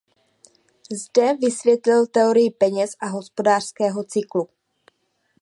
Zde 0.91 1.33
vysvětlil 1.41 2.07
teorii 2.07 2.51
peněz 2.51 2.91
a 2.99 3.05
hospodářského 3.07 4.03
cyklu. 4.03 4.47